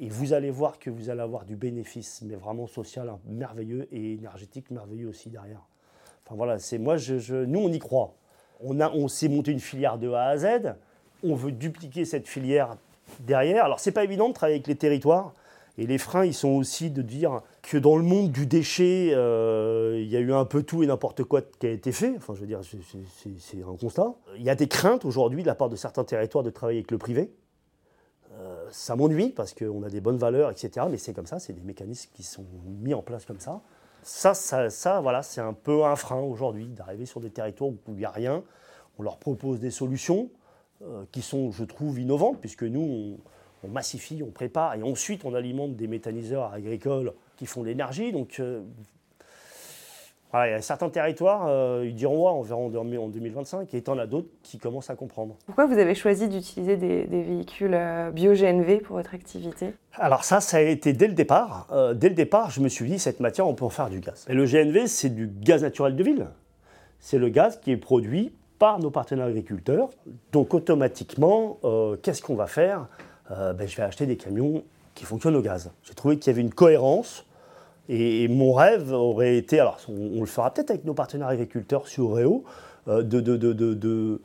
Et 0.00 0.08
vous 0.08 0.32
allez 0.32 0.50
voir 0.50 0.78
que 0.78 0.90
vous 0.90 1.10
allez 1.10 1.20
avoir 1.20 1.44
du 1.44 1.56
bénéfice, 1.56 2.22
mais 2.24 2.36
vraiment 2.36 2.66
social 2.66 3.12
merveilleux 3.26 3.88
et 3.92 4.14
énergétique 4.14 4.70
merveilleux 4.70 5.08
aussi 5.08 5.28
derrière. 5.28 5.66
Enfin 6.24 6.36
voilà, 6.36 6.58
c'est 6.58 6.78
moi, 6.78 6.96
nous 7.30 7.60
on 7.60 7.72
y 7.72 7.78
croit. 7.78 8.14
On, 8.60 8.80
a, 8.80 8.90
on 8.90 9.08
s'est 9.08 9.28
monté 9.28 9.50
une 9.50 9.60
filière 9.60 9.98
de 9.98 10.10
A 10.10 10.26
à 10.26 10.36
Z. 10.36 10.74
On 11.24 11.34
veut 11.34 11.52
dupliquer 11.52 12.04
cette 12.04 12.28
filière 12.28 12.76
derrière. 13.20 13.64
Alors 13.64 13.80
c'est 13.80 13.92
pas 13.92 14.04
évident 14.04 14.28
de 14.28 14.34
travailler 14.34 14.56
avec 14.56 14.66
les 14.66 14.76
territoires. 14.76 15.34
Et 15.78 15.86
les 15.86 15.98
freins, 15.98 16.24
ils 16.24 16.34
sont 16.34 16.48
aussi 16.48 16.90
de 16.90 17.02
dire 17.02 17.40
que 17.62 17.78
dans 17.78 17.96
le 17.96 18.02
monde 18.02 18.32
du 18.32 18.46
déchet, 18.46 19.12
euh, 19.14 20.00
il 20.02 20.08
y 20.08 20.16
a 20.16 20.20
eu 20.20 20.32
un 20.32 20.44
peu 20.44 20.64
tout 20.64 20.82
et 20.82 20.88
n'importe 20.88 21.22
quoi 21.22 21.40
qui 21.40 21.68
a 21.68 21.70
été 21.70 21.92
fait. 21.92 22.14
Enfin, 22.16 22.34
je 22.34 22.40
veux 22.40 22.48
dire, 22.48 22.60
c'est 22.64 23.62
un 23.62 23.76
constat. 23.76 24.12
Il 24.36 24.42
y 24.42 24.50
a 24.50 24.56
des 24.56 24.66
craintes 24.66 25.04
aujourd'hui 25.04 25.42
de 25.42 25.46
la 25.46 25.54
part 25.54 25.68
de 25.68 25.76
certains 25.76 26.02
territoires 26.02 26.42
de 26.42 26.50
travailler 26.50 26.80
avec 26.80 26.90
le 26.90 26.98
privé. 26.98 27.30
Ça 28.70 28.96
m'ennuie 28.96 29.30
parce 29.30 29.54
qu'on 29.54 29.82
a 29.82 29.88
des 29.88 30.00
bonnes 30.00 30.16
valeurs, 30.16 30.50
etc. 30.50 30.86
Mais 30.90 30.98
c'est 30.98 31.14
comme 31.14 31.26
ça, 31.26 31.38
c'est 31.38 31.52
des 31.52 31.62
mécanismes 31.62 32.10
qui 32.14 32.22
sont 32.22 32.44
mis 32.64 32.94
en 32.94 33.02
place 33.02 33.24
comme 33.24 33.40
ça. 33.40 33.60
Ça, 34.02 34.34
ça, 34.34 35.00
voilà, 35.00 35.22
c'est 35.22 35.40
un 35.40 35.52
peu 35.52 35.84
un 35.84 35.96
frein 35.96 36.20
aujourd'hui 36.20 36.66
d'arriver 36.68 37.04
sur 37.04 37.20
des 37.20 37.30
territoires 37.30 37.70
où 37.70 37.76
il 37.88 37.96
n'y 37.96 38.04
a 38.04 38.10
rien. 38.10 38.42
On 38.98 39.02
leur 39.02 39.18
propose 39.18 39.60
des 39.60 39.70
solutions 39.70 40.30
euh, 40.82 41.04
qui 41.12 41.22
sont, 41.22 41.50
je 41.50 41.64
trouve, 41.64 41.98
innovantes, 41.98 42.38
puisque 42.40 42.62
nous, 42.62 43.18
on, 43.64 43.68
massifie, 43.68 44.22
on 44.22 44.30
prépare, 44.30 44.74
et 44.74 44.82
ensuite 44.82 45.24
on 45.24 45.34
alimente 45.34 45.76
des 45.76 45.88
méthaniseurs 45.88 46.52
agricoles 46.52 47.12
qui 47.36 47.46
font 47.46 47.62
de 47.62 47.66
l'énergie. 47.66 48.12
Donc 48.12 48.38
euh, 48.40 48.62
il 50.34 50.50
y 50.50 50.54
a 50.54 50.60
certains 50.60 50.90
territoires, 50.90 51.46
euh, 51.48 51.84
ils 51.86 51.94
diront 51.94 52.26
ouais, 52.26 52.32
on 52.32 52.42
verra 52.42 52.60
en 52.60 53.08
2025, 53.08 53.72
et 53.72 53.78
il 53.78 53.86
y 53.86 53.90
en 53.90 53.98
a 53.98 54.06
d'autres 54.06 54.28
qui 54.42 54.58
commencent 54.58 54.90
à 54.90 54.94
comprendre. 54.94 55.36
Pourquoi 55.46 55.66
vous 55.66 55.78
avez 55.78 55.94
choisi 55.94 56.28
d'utiliser 56.28 56.76
des, 56.76 57.04
véhicules 57.04 57.74
euh, 57.74 58.10
bio-GNV 58.10 58.80
pour 58.80 58.96
votre 58.96 59.14
activité? 59.14 59.72
Alors 59.94 60.24
ça, 60.24 60.40
ça 60.40 60.58
a 60.58 60.60
été 60.60 60.92
dès 60.92 61.08
le 61.08 61.14
départ. 61.14 61.66
Euh, 61.72 61.94
dès 61.94 62.10
le 62.10 62.14
départ, 62.14 62.50
je 62.50 62.60
me 62.60 62.68
suis 62.68 62.86
dit, 62.86 62.98
cette 62.98 63.20
matière, 63.20 63.46
on 63.46 63.54
peut 63.54 63.64
en 63.64 63.70
faire 63.70 63.88
du 63.88 64.00
gaz. 64.00 64.26
Et 64.28 64.34
le 64.34 64.44
GNV, 64.44 64.86
c'est 64.86 65.10
du 65.10 65.28
gaz 65.28 65.62
naturel 65.62 65.96
de 65.96 66.04
ville. 66.04 66.26
C'est 67.00 67.18
le 67.18 67.30
gaz 67.30 67.58
qui 67.60 67.70
est 67.70 67.76
produit 67.76 68.32
par 68.58 68.80
nos 68.80 68.90
partenaires 68.90 69.26
agriculteurs. 69.26 69.88
Donc 70.32 70.52
automatiquement, 70.52 71.58
qu'est-ce 72.02 72.22
qu'on 72.22 72.34
va 72.34 72.48
faire? 72.48 72.88
Ben, 73.30 73.68
Je 73.68 73.76
vais 73.76 73.84
acheter 73.84 74.04
des 74.04 74.16
camions 74.16 74.64
qui 74.96 75.04
fonctionnent 75.04 75.36
au 75.36 75.42
gaz. 75.42 75.70
J'ai 75.84 75.94
trouvé 75.94 76.18
qu'il 76.18 76.32
y 76.32 76.34
avait 76.34 76.42
une 76.42 76.52
cohérence 76.52 77.24
et, 77.88 78.28
mon 78.28 78.52
rêve 78.52 78.92
aurait 78.92 79.36
été, 79.36 79.60
alors 79.60 79.78
on, 79.88 80.20
le 80.20 80.26
fera 80.26 80.52
peut-être 80.52 80.70
avec 80.70 80.84
nos 80.84 80.94
partenaires 80.94 81.28
agriculteurs 81.28 81.88
sur 81.88 82.14
Réo, 82.14 82.44
euh, 82.88 83.02
de, 83.02 83.20
de, 83.20 83.36
de, 83.36 84.20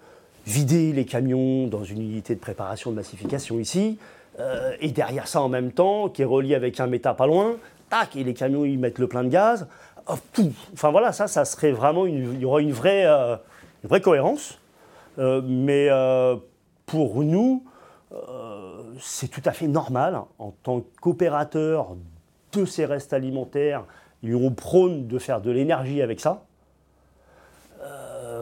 vider 0.45 0.91
les 0.91 1.05
camions 1.05 1.67
dans 1.67 1.85
une 1.85 2.01
unité 2.01 2.35
de 2.35 2.39
préparation 2.39 2.91
de 2.91 2.97
massification 2.97 3.59
ici, 3.59 3.97
euh, 4.39 4.73
et 4.81 4.91
derrière 4.91 5.27
ça 5.27 5.41
en 5.41 5.47
même 5.47 5.71
temps, 5.71 6.09
qui 6.09 6.21
est 6.21 6.25
relié 6.25 6.55
avec 6.55 6.79
un 6.79 6.87
méta 6.87 7.13
pas 7.13 7.27
loin, 7.27 7.55
tac, 7.89 8.15
et 8.17 8.23
les 8.23 8.33
camions 8.33 8.65
ils 8.65 8.77
mettent 8.77 8.99
le 8.99 9.07
plein 9.07 9.23
de 9.23 9.29
gaz. 9.29 9.67
enfin 10.05 10.91
voilà, 10.91 11.13
ça, 11.13 11.27
ça 11.27 11.45
serait 11.45 11.71
vraiment, 11.71 12.05
il 12.05 12.39
y 12.39 12.45
aura 12.45 12.59
une 12.59 12.73
vraie, 12.73 13.05
euh, 13.05 13.37
une 13.83 13.89
vraie 13.89 14.01
cohérence. 14.01 14.59
Mais 15.17 15.89
pour 16.87 17.23
nous, 17.23 17.63
c'est 18.99 19.27
tout 19.27 19.43
à 19.45 19.51
fait 19.51 19.67
normal 19.67 20.19
en 20.39 20.51
tant 20.63 20.81
qu'opérateur 20.99 21.95
de 22.61 22.65
ces 22.65 22.85
restes 22.85 23.13
alimentaires, 23.13 23.85
on 24.23 24.51
prône 24.51 25.07
de 25.07 25.19
faire 25.19 25.41
de 25.41 25.51
l'énergie 25.51 26.01
avec 26.01 26.19
ça. 26.19 26.45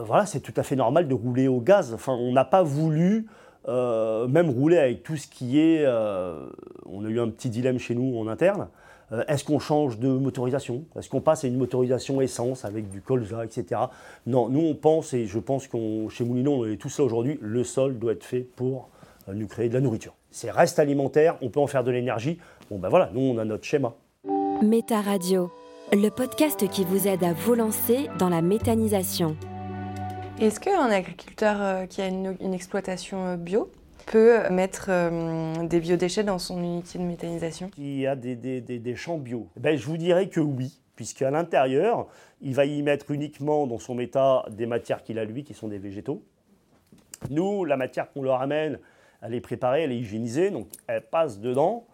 voilà, 0.04 0.26
c'est 0.26 0.40
tout 0.40 0.54
à 0.56 0.62
fait 0.62 0.76
normal 0.76 1.08
de 1.08 1.14
rouler 1.14 1.48
au 1.48 1.60
gaz. 1.60 1.94
Enfin, 1.94 2.12
on 2.12 2.32
n'a 2.32 2.44
pas 2.44 2.62
voulu 2.62 3.26
euh, 3.68 4.26
même 4.26 4.50
rouler 4.50 4.78
avec 4.78 5.02
tout 5.02 5.16
ce 5.16 5.28
qui 5.28 5.60
est. 5.60 5.84
Euh, 5.84 6.48
on 6.86 7.04
a 7.04 7.08
eu 7.08 7.20
un 7.20 7.28
petit 7.28 7.48
dilemme 7.48 7.78
chez 7.78 7.94
nous 7.94 8.18
en 8.18 8.26
interne. 8.26 8.68
Euh, 9.12 9.22
est-ce 9.28 9.44
qu'on 9.44 9.58
change 9.58 9.98
de 9.98 10.08
motorisation? 10.08 10.84
Est-ce 10.96 11.08
qu'on 11.08 11.20
passe 11.20 11.44
à 11.44 11.48
une 11.48 11.56
motorisation 11.56 12.20
essence 12.20 12.64
avec 12.64 12.88
du 12.88 13.00
colza, 13.00 13.44
etc. 13.44 13.82
Non, 14.26 14.48
nous 14.48 14.60
on 14.60 14.74
pense, 14.74 15.14
et 15.14 15.26
je 15.26 15.38
pense 15.38 15.68
qu'on 15.68 16.08
chez 16.08 16.24
Moulinon, 16.24 16.60
on 16.60 16.66
est 16.66 16.76
tous 16.76 16.98
là 16.98 17.04
aujourd'hui, 17.04 17.38
le 17.40 17.62
sol 17.62 17.98
doit 17.98 18.12
être 18.12 18.24
fait 18.24 18.40
pour 18.40 18.88
nous 19.28 19.46
créer 19.46 19.68
de 19.68 19.74
la 19.74 19.80
nourriture. 19.80 20.14
C'est 20.30 20.50
reste 20.50 20.78
alimentaire, 20.78 21.36
on 21.42 21.50
peut 21.50 21.60
en 21.60 21.66
faire 21.66 21.84
de 21.84 21.90
l'énergie. 21.90 22.38
Bon 22.70 22.78
ben 22.78 22.88
voilà, 22.88 23.10
nous 23.12 23.20
on 23.20 23.38
a 23.38 23.44
notre 23.44 23.64
schéma. 23.64 23.94
Méta 24.62 25.00
Radio, 25.00 25.50
le 25.92 26.08
podcast 26.08 26.68
qui 26.68 26.84
vous 26.84 27.08
aide 27.08 27.24
à 27.24 27.32
vous 27.32 27.54
lancer 27.54 28.08
dans 28.20 28.28
la 28.28 28.42
méthanisation. 28.42 29.36
Est-ce 30.40 30.60
qu'un 30.60 30.88
agriculteur 30.88 31.56
euh, 31.60 31.86
qui 31.86 32.00
a 32.00 32.06
une, 32.06 32.54
exploitation 32.54 33.26
euh, 33.26 33.36
bio 33.36 33.72
peut 34.06 34.48
mettre 34.50 34.86
euh, 34.88 35.66
des 35.66 35.80
biodéchets 35.80 36.22
dans 36.22 36.38
son 36.38 36.62
unité 36.62 37.00
de 37.00 37.02
méthanisation? 37.02 37.72
Il 37.76 37.98
y 37.98 38.06
a 38.06 38.14
des, 38.14 38.94
champs 38.94 39.18
bio? 39.18 39.48
Eh 39.56 39.60
ben, 39.60 39.76
je 39.76 39.84
vous 39.84 39.96
dirais 39.96 40.28
que 40.28 40.38
oui, 40.38 40.78
puisqu'à 40.94 41.32
l'intérieur, 41.32 42.06
il 42.40 42.54
va 42.54 42.64
y 42.64 42.80
mettre 42.82 43.10
uniquement 43.10 43.66
dans 43.66 43.80
son 43.80 43.96
méta 43.96 44.44
des 44.48 44.66
matières 44.66 45.02
qu'il 45.02 45.18
a 45.18 45.24
lui, 45.24 45.42
qui 45.42 45.54
sont 45.54 45.66
des 45.66 45.78
végétaux. 45.78 46.22
Nous, 47.30 47.64
la 47.64 47.76
matière 47.76 48.12
qu'on 48.12 48.22
leur 48.22 48.40
amène, 48.40 48.78
elle 49.22 49.34
est 49.34 49.40
préparée, 49.40 49.82
elle 49.82 49.92
est 49.92 49.98
hygiénisée, 49.98 50.52
donc 50.52 50.68
elle 50.86 51.02
passe 51.02 51.40
dedans. 51.40 51.84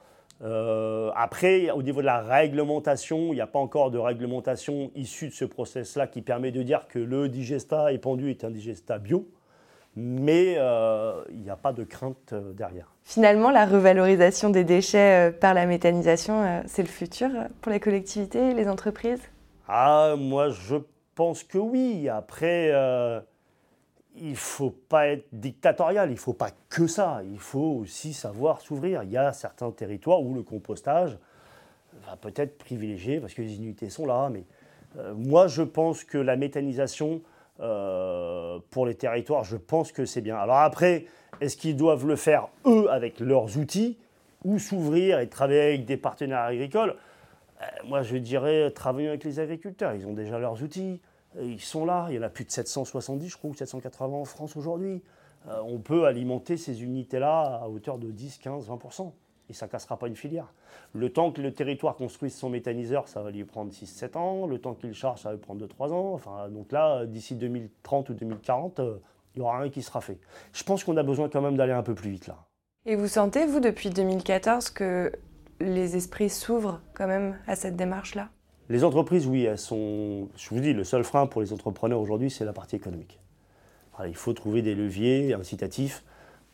Euh, 0.42 1.10
après, 1.16 1.70
au 1.70 1.82
niveau 1.82 2.00
de 2.00 2.06
la 2.06 2.20
réglementation, 2.20 3.32
il 3.32 3.34
n'y 3.34 3.40
a 3.40 3.46
pas 3.46 3.58
encore 3.58 3.90
de 3.90 3.98
réglementation 3.98 4.90
issue 4.94 5.28
de 5.28 5.32
ce 5.32 5.44
process-là 5.44 6.06
qui 6.06 6.22
permet 6.22 6.52
de 6.52 6.62
dire 6.62 6.86
que 6.88 6.98
le 6.98 7.28
digesta 7.28 7.92
épandu 7.92 8.30
est 8.30 8.44
un 8.44 8.50
digesta 8.50 8.98
bio, 8.98 9.28
mais 9.96 10.54
euh, 10.58 11.24
il 11.30 11.40
n'y 11.40 11.50
a 11.50 11.56
pas 11.56 11.72
de 11.72 11.82
crainte 11.82 12.32
euh, 12.32 12.52
derrière. 12.52 12.94
Finalement, 13.02 13.50
la 13.50 13.66
revalorisation 13.66 14.50
des 14.50 14.64
déchets 14.64 15.32
par 15.32 15.54
la 15.54 15.66
méthanisation, 15.66 16.62
c'est 16.66 16.82
le 16.82 16.88
futur 16.88 17.30
pour 17.60 17.72
les 17.72 17.80
collectivités, 17.80 18.54
les 18.54 18.68
entreprises? 18.68 19.22
Ah, 19.66 20.14
moi 20.16 20.50
je 20.50 20.76
pense 21.14 21.42
que 21.42 21.58
oui. 21.58 22.08
Après 22.08 22.70
il 24.20 24.36
faut 24.36 24.70
pas 24.70 25.08
être 25.08 25.26
dictatorial, 25.32 26.10
il 26.10 26.18
faut 26.18 26.32
pas 26.32 26.50
que 26.68 26.86
ça, 26.86 27.22
il 27.30 27.38
faut 27.38 27.80
aussi 27.80 28.12
savoir 28.12 28.60
s'ouvrir. 28.60 29.02
Il 29.02 29.10
y 29.10 29.16
a 29.16 29.32
certains 29.32 29.70
territoires 29.70 30.20
où 30.20 30.34
le 30.34 30.42
compostage 30.42 31.18
va 32.06 32.16
peut-être 32.16 32.58
privilégier, 32.58 33.20
parce 33.20 33.34
que 33.34 33.42
les 33.42 33.56
unités 33.56 33.90
sont 33.90 34.06
là, 34.06 34.28
mais 34.30 34.44
euh, 34.98 35.14
moi 35.14 35.46
je 35.46 35.62
pense 35.62 36.04
que 36.04 36.18
la 36.18 36.36
méthanisation 36.36 37.20
euh, 37.60 38.58
pour 38.70 38.86
les 38.86 38.94
territoires, 38.94 39.44
je 39.44 39.56
pense 39.56 39.92
que 39.92 40.04
c'est 40.04 40.20
bien. 40.20 40.36
Alors 40.36 40.58
après, 40.58 41.06
est-ce 41.40 41.56
qu'ils 41.56 41.76
doivent 41.76 42.06
le 42.06 42.16
faire 42.16 42.48
eux 42.66 42.90
avec 42.90 43.20
leurs 43.20 43.58
outils, 43.58 43.98
ou 44.44 44.58
s'ouvrir 44.58 45.18
et 45.18 45.28
travailler 45.28 45.60
avec 45.60 45.84
des 45.84 45.96
partenaires 45.96 46.42
agricoles? 46.42 46.94
Euh, 47.60 47.64
Moi 47.86 48.02
je 48.02 48.16
dirais 48.16 48.70
travailler 48.70 49.08
avec 49.08 49.24
les 49.24 49.40
agriculteurs, 49.40 49.94
ils 49.94 50.06
ont 50.06 50.12
déjà 50.12 50.38
leurs 50.38 50.62
outils. 50.62 51.00
Ils 51.40 51.60
sont 51.60 51.84
là, 51.84 52.06
il 52.10 52.16
y 52.16 52.18
en 52.18 52.22
a 52.22 52.28
plus 52.28 52.44
de 52.44 52.50
770, 52.50 53.28
je 53.28 53.36
crois, 53.36 53.50
ou 53.50 53.54
780 53.54 54.16
en 54.16 54.24
France 54.24 54.56
aujourd'hui. 54.56 55.02
Euh, 55.46 55.60
on 55.64 55.78
peut 55.78 56.06
alimenter 56.06 56.56
ces 56.56 56.82
unités-là 56.82 57.60
à 57.62 57.68
hauteur 57.68 57.98
de 57.98 58.10
10, 58.10 58.38
15, 58.38 58.68
20%. 58.68 59.12
Et 59.50 59.54
ça 59.54 59.66
ne 59.66 59.70
cassera 59.70 59.98
pas 59.98 60.08
une 60.08 60.16
filière. 60.16 60.52
Le 60.92 61.10
temps 61.10 61.32
que 61.32 61.40
le 61.40 61.52
territoire 61.54 61.96
construise 61.96 62.34
son 62.34 62.50
méthaniseur, 62.50 63.08
ça 63.08 63.22
va 63.22 63.30
lui 63.30 63.44
prendre 63.44 63.72
6-7 63.72 64.16
ans. 64.18 64.46
Le 64.46 64.58
temps 64.58 64.74
qu'il 64.74 64.92
charge, 64.92 65.22
ça 65.22 65.30
va 65.30 65.36
lui 65.36 65.40
prendre 65.40 65.66
2-3 65.66 65.92
ans. 65.92 66.12
Enfin, 66.12 66.48
donc 66.50 66.70
là, 66.72 67.06
d'ici 67.06 67.34
2030 67.34 68.10
ou 68.10 68.14
2040, 68.14 68.80
euh, 68.80 68.98
il 69.34 69.38
y 69.38 69.42
aura 69.42 69.60
rien 69.60 69.70
qui 69.70 69.82
sera 69.82 70.00
fait. 70.00 70.18
Je 70.52 70.64
pense 70.64 70.84
qu'on 70.84 70.96
a 70.96 71.02
besoin 71.02 71.28
quand 71.28 71.40
même 71.40 71.56
d'aller 71.56 71.72
un 71.72 71.82
peu 71.82 71.94
plus 71.94 72.10
vite 72.10 72.26
là. 72.26 72.36
Et 72.84 72.96
vous 72.96 73.08
sentez, 73.08 73.46
vous, 73.46 73.60
depuis 73.60 73.90
2014, 73.90 74.70
que 74.70 75.12
les 75.60 75.96
esprits 75.96 76.30
s'ouvrent 76.30 76.80
quand 76.94 77.06
même 77.06 77.38
à 77.46 77.56
cette 77.56 77.76
démarche-là? 77.76 78.28
Les 78.68 78.84
entreprises, 78.84 79.26
oui, 79.26 79.44
elles 79.44 79.58
sont. 79.58 80.28
Je 80.36 80.50
vous 80.50 80.60
dis, 80.60 80.72
le 80.72 80.84
seul 80.84 81.04
frein 81.04 81.26
pour 81.26 81.40
les 81.40 81.52
entrepreneurs 81.52 82.00
aujourd'hui, 82.00 82.30
c'est 82.30 82.44
la 82.44 82.52
partie 82.52 82.76
économique. 82.76 83.18
il 84.06 84.14
faut 84.14 84.32
trouver 84.32 84.62
des 84.62 84.74
leviers 84.74 85.34
incitatifs 85.34 86.04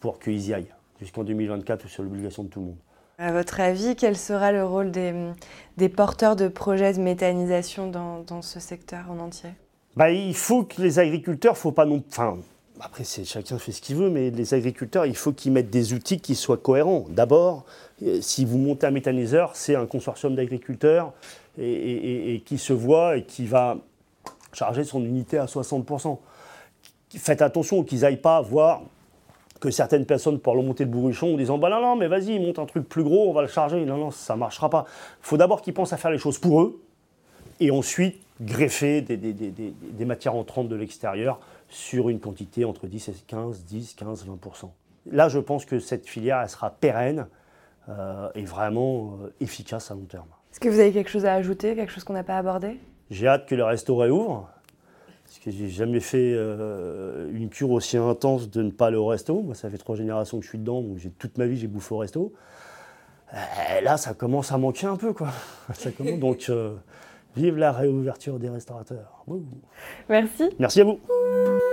pour 0.01 0.19
qu'ils 0.19 0.49
y 0.49 0.55
aillent. 0.55 0.73
Jusqu'en 1.01 1.25
2024, 1.25 1.87
c'est 1.89 2.03
l'obligation 2.03 2.45
de 2.45 2.49
tout 2.49 2.61
le 2.61 2.67
monde. 2.67 2.77
À 3.19 3.33
votre 3.33 3.61
avis, 3.61 3.95
quel 3.97 4.17
sera 4.17 4.53
le 4.53 4.65
rôle 4.65 4.91
des, 4.91 5.89
porteurs 5.89 6.37
de 6.37 6.49
projets 6.49 6.93
de 6.95 7.01
méthanisation 7.01 7.89
dans, 7.89 8.43
ce 8.43 8.61
secteur 8.61 9.11
en 9.11 9.19
entier? 9.19 9.51
Bah, 9.97 10.11
Il 10.11 10.35
faut 10.35 10.65
que 10.65 10.83
les 10.83 10.99
agriculteurs, 10.99 11.57
faut 11.57 11.73
pas 11.73 11.85
non. 11.85 12.03
Enfin, 12.09 12.39
après, 12.81 13.05
chacun 13.05 13.59
fait 13.59 13.71
ce 13.71 13.81
qu'il 13.81 13.97
veut, 13.97 14.11
mais 14.11 14.31
les 14.31 14.55
agriculteurs, 14.55 15.07
il 15.07 15.15
faut 15.15 15.33
qu'ils 15.33 15.53
mettent 15.53 15.71
des 15.71 15.93
outils 15.93 16.21
qui 16.21 16.35
soient 16.35 16.57
cohérents. 16.57 17.05
D'abord, 17.09 17.65
euh, 18.03 18.19
si 18.21 18.45
vous 18.45 18.59
montez 18.59 18.87
un 18.87 18.91
méthaniseur, 18.91 19.55
c'est 19.55 19.77
un 19.77 19.87
consortium 19.87 20.35
d'agriculteurs 20.35 21.13
et, 21.59 22.43
qui 22.45 22.59
se 22.59 22.73
voit 22.73 23.17
et 23.17 23.25
qui 23.25 23.47
va 23.47 23.77
charger 24.53 24.85
son 24.85 25.05
unité 25.05 25.39
à 25.39 25.47
60%. 25.47 26.19
Faites 27.17 27.43
attention 27.43 27.85
qu'ils 27.85 28.01
n'aillent 28.01 28.17
pas 28.17 28.41
voir 28.41 28.83
que 29.61 29.71
certaines 29.71 30.05
personnes 30.05 30.41
pour 30.41 30.55
monter 30.57 30.85
le 30.85 30.91
bourrichon 30.91 31.35
en 31.35 31.37
disant 31.37 31.59
bah 31.59 31.71
non 31.71 31.81
non 31.81 31.97
mais 31.97 32.09
vas-y 32.09 32.39
monte 32.39 32.59
un 32.59 32.67
truc 32.67 32.89
plus 32.89 33.05
gros 33.05 33.31
on 33.31 33.33
va 33.33 33.43
le 33.43 33.49
charger. 33.49 33.85
Non 33.85 33.97
non 33.97 34.11
ça 34.11 34.37
marchera 34.37 34.69
pas. 34.69 34.85
Il 35.23 35.27
faut 35.27 35.37
d'abord 35.37 35.63
qu'ils 35.63 35.75
pensent 35.75 35.93
à 35.93 35.97
faire 35.97 36.11
les 36.11 36.19
choses 36.19 36.39
pour 36.39 36.61
eux 36.61 36.83
et 37.61 37.71
ensuite 37.71 38.21
greffer 38.41 39.01
des 39.01 40.05
matières 40.05 40.35
entrantes 40.35 40.69
de 40.69 40.77
l'extérieur 40.77 41.39
sur 41.69 42.09
une 42.09 42.19
quantité 42.19 42.65
entre 42.65 42.87
10 42.87 43.09
et 43.09 43.15
15 43.27 43.65
10 43.65 43.95
15 43.95 44.27
20% 44.27 44.71
là 45.11 45.29
je 45.29 45.39
pense 45.39 45.65
que 45.65 45.79
cette 45.79 46.09
filière 46.09 46.41
elle 46.41 46.49
sera 46.49 46.71
pérenne 46.71 47.27
euh, 47.89 48.31
et 48.35 48.45
vraiment 48.45 49.19
euh, 49.23 49.33
efficace 49.41 49.91
à 49.91 49.95
long 49.95 50.05
terme 50.05 50.29
est-ce 50.55 50.61
que 50.61 50.69
vous 50.69 50.79
avez 50.79 50.93
quelque 50.93 51.11
chose 51.11 51.25
à 51.25 51.35
ajouter, 51.35 51.75
quelque 51.75 51.91
chose 51.91 52.05
qu'on 52.05 52.13
n'a 52.13 52.23
pas 52.23 52.39
abordé? 52.39 52.79
J'ai 53.11 53.27
hâte 53.27 53.49
que 53.49 53.57
le 53.57 53.65
resto 53.65 53.97
réouvre. 53.97 54.49
Parce 55.25 55.41
que 55.41 55.51
j'ai 55.51 55.69
jamais 55.69 55.99
fait 55.99 56.33
euh, 56.33 57.29
une 57.35 57.49
cure 57.49 57.73
aussi 57.73 57.97
intense 57.97 58.49
de 58.49 58.63
ne 58.63 58.71
pas 58.71 58.87
aller 58.87 58.97
au 58.97 59.07
resto. 59.07 59.43
Moi, 59.43 59.57
ça 59.57 59.69
fait 59.69 59.79
trois 59.79 59.97
générations 59.97 60.39
que 60.39 60.45
je 60.45 60.51
suis 60.51 60.59
dedans, 60.59 60.81
donc 60.81 60.99
j'ai 60.99 61.11
toute 61.11 61.39
ma 61.39 61.47
vie 61.47 61.57
j'ai 61.57 61.67
bouffé 61.67 61.93
au 61.93 61.99
resto. 61.99 62.33
Euh, 63.33 63.81
là, 63.83 63.97
ça 63.97 64.15
commence 64.15 64.53
à 64.53 64.59
manquer 64.59 64.87
un 64.87 64.95
peu, 64.95 65.13
quoi. 65.13 65.31
Ça 65.73 65.91
commence, 65.91 66.21
donc, 66.21 66.47
euh, 66.51 66.77
vive 67.35 67.57
la 67.57 67.73
réouverture 67.73 68.39
des 68.39 68.49
restaurateurs. 68.49 69.25
Merci. 70.09 70.51
Merci 70.61 70.83
à 70.83 70.85
vous. 70.85 71.01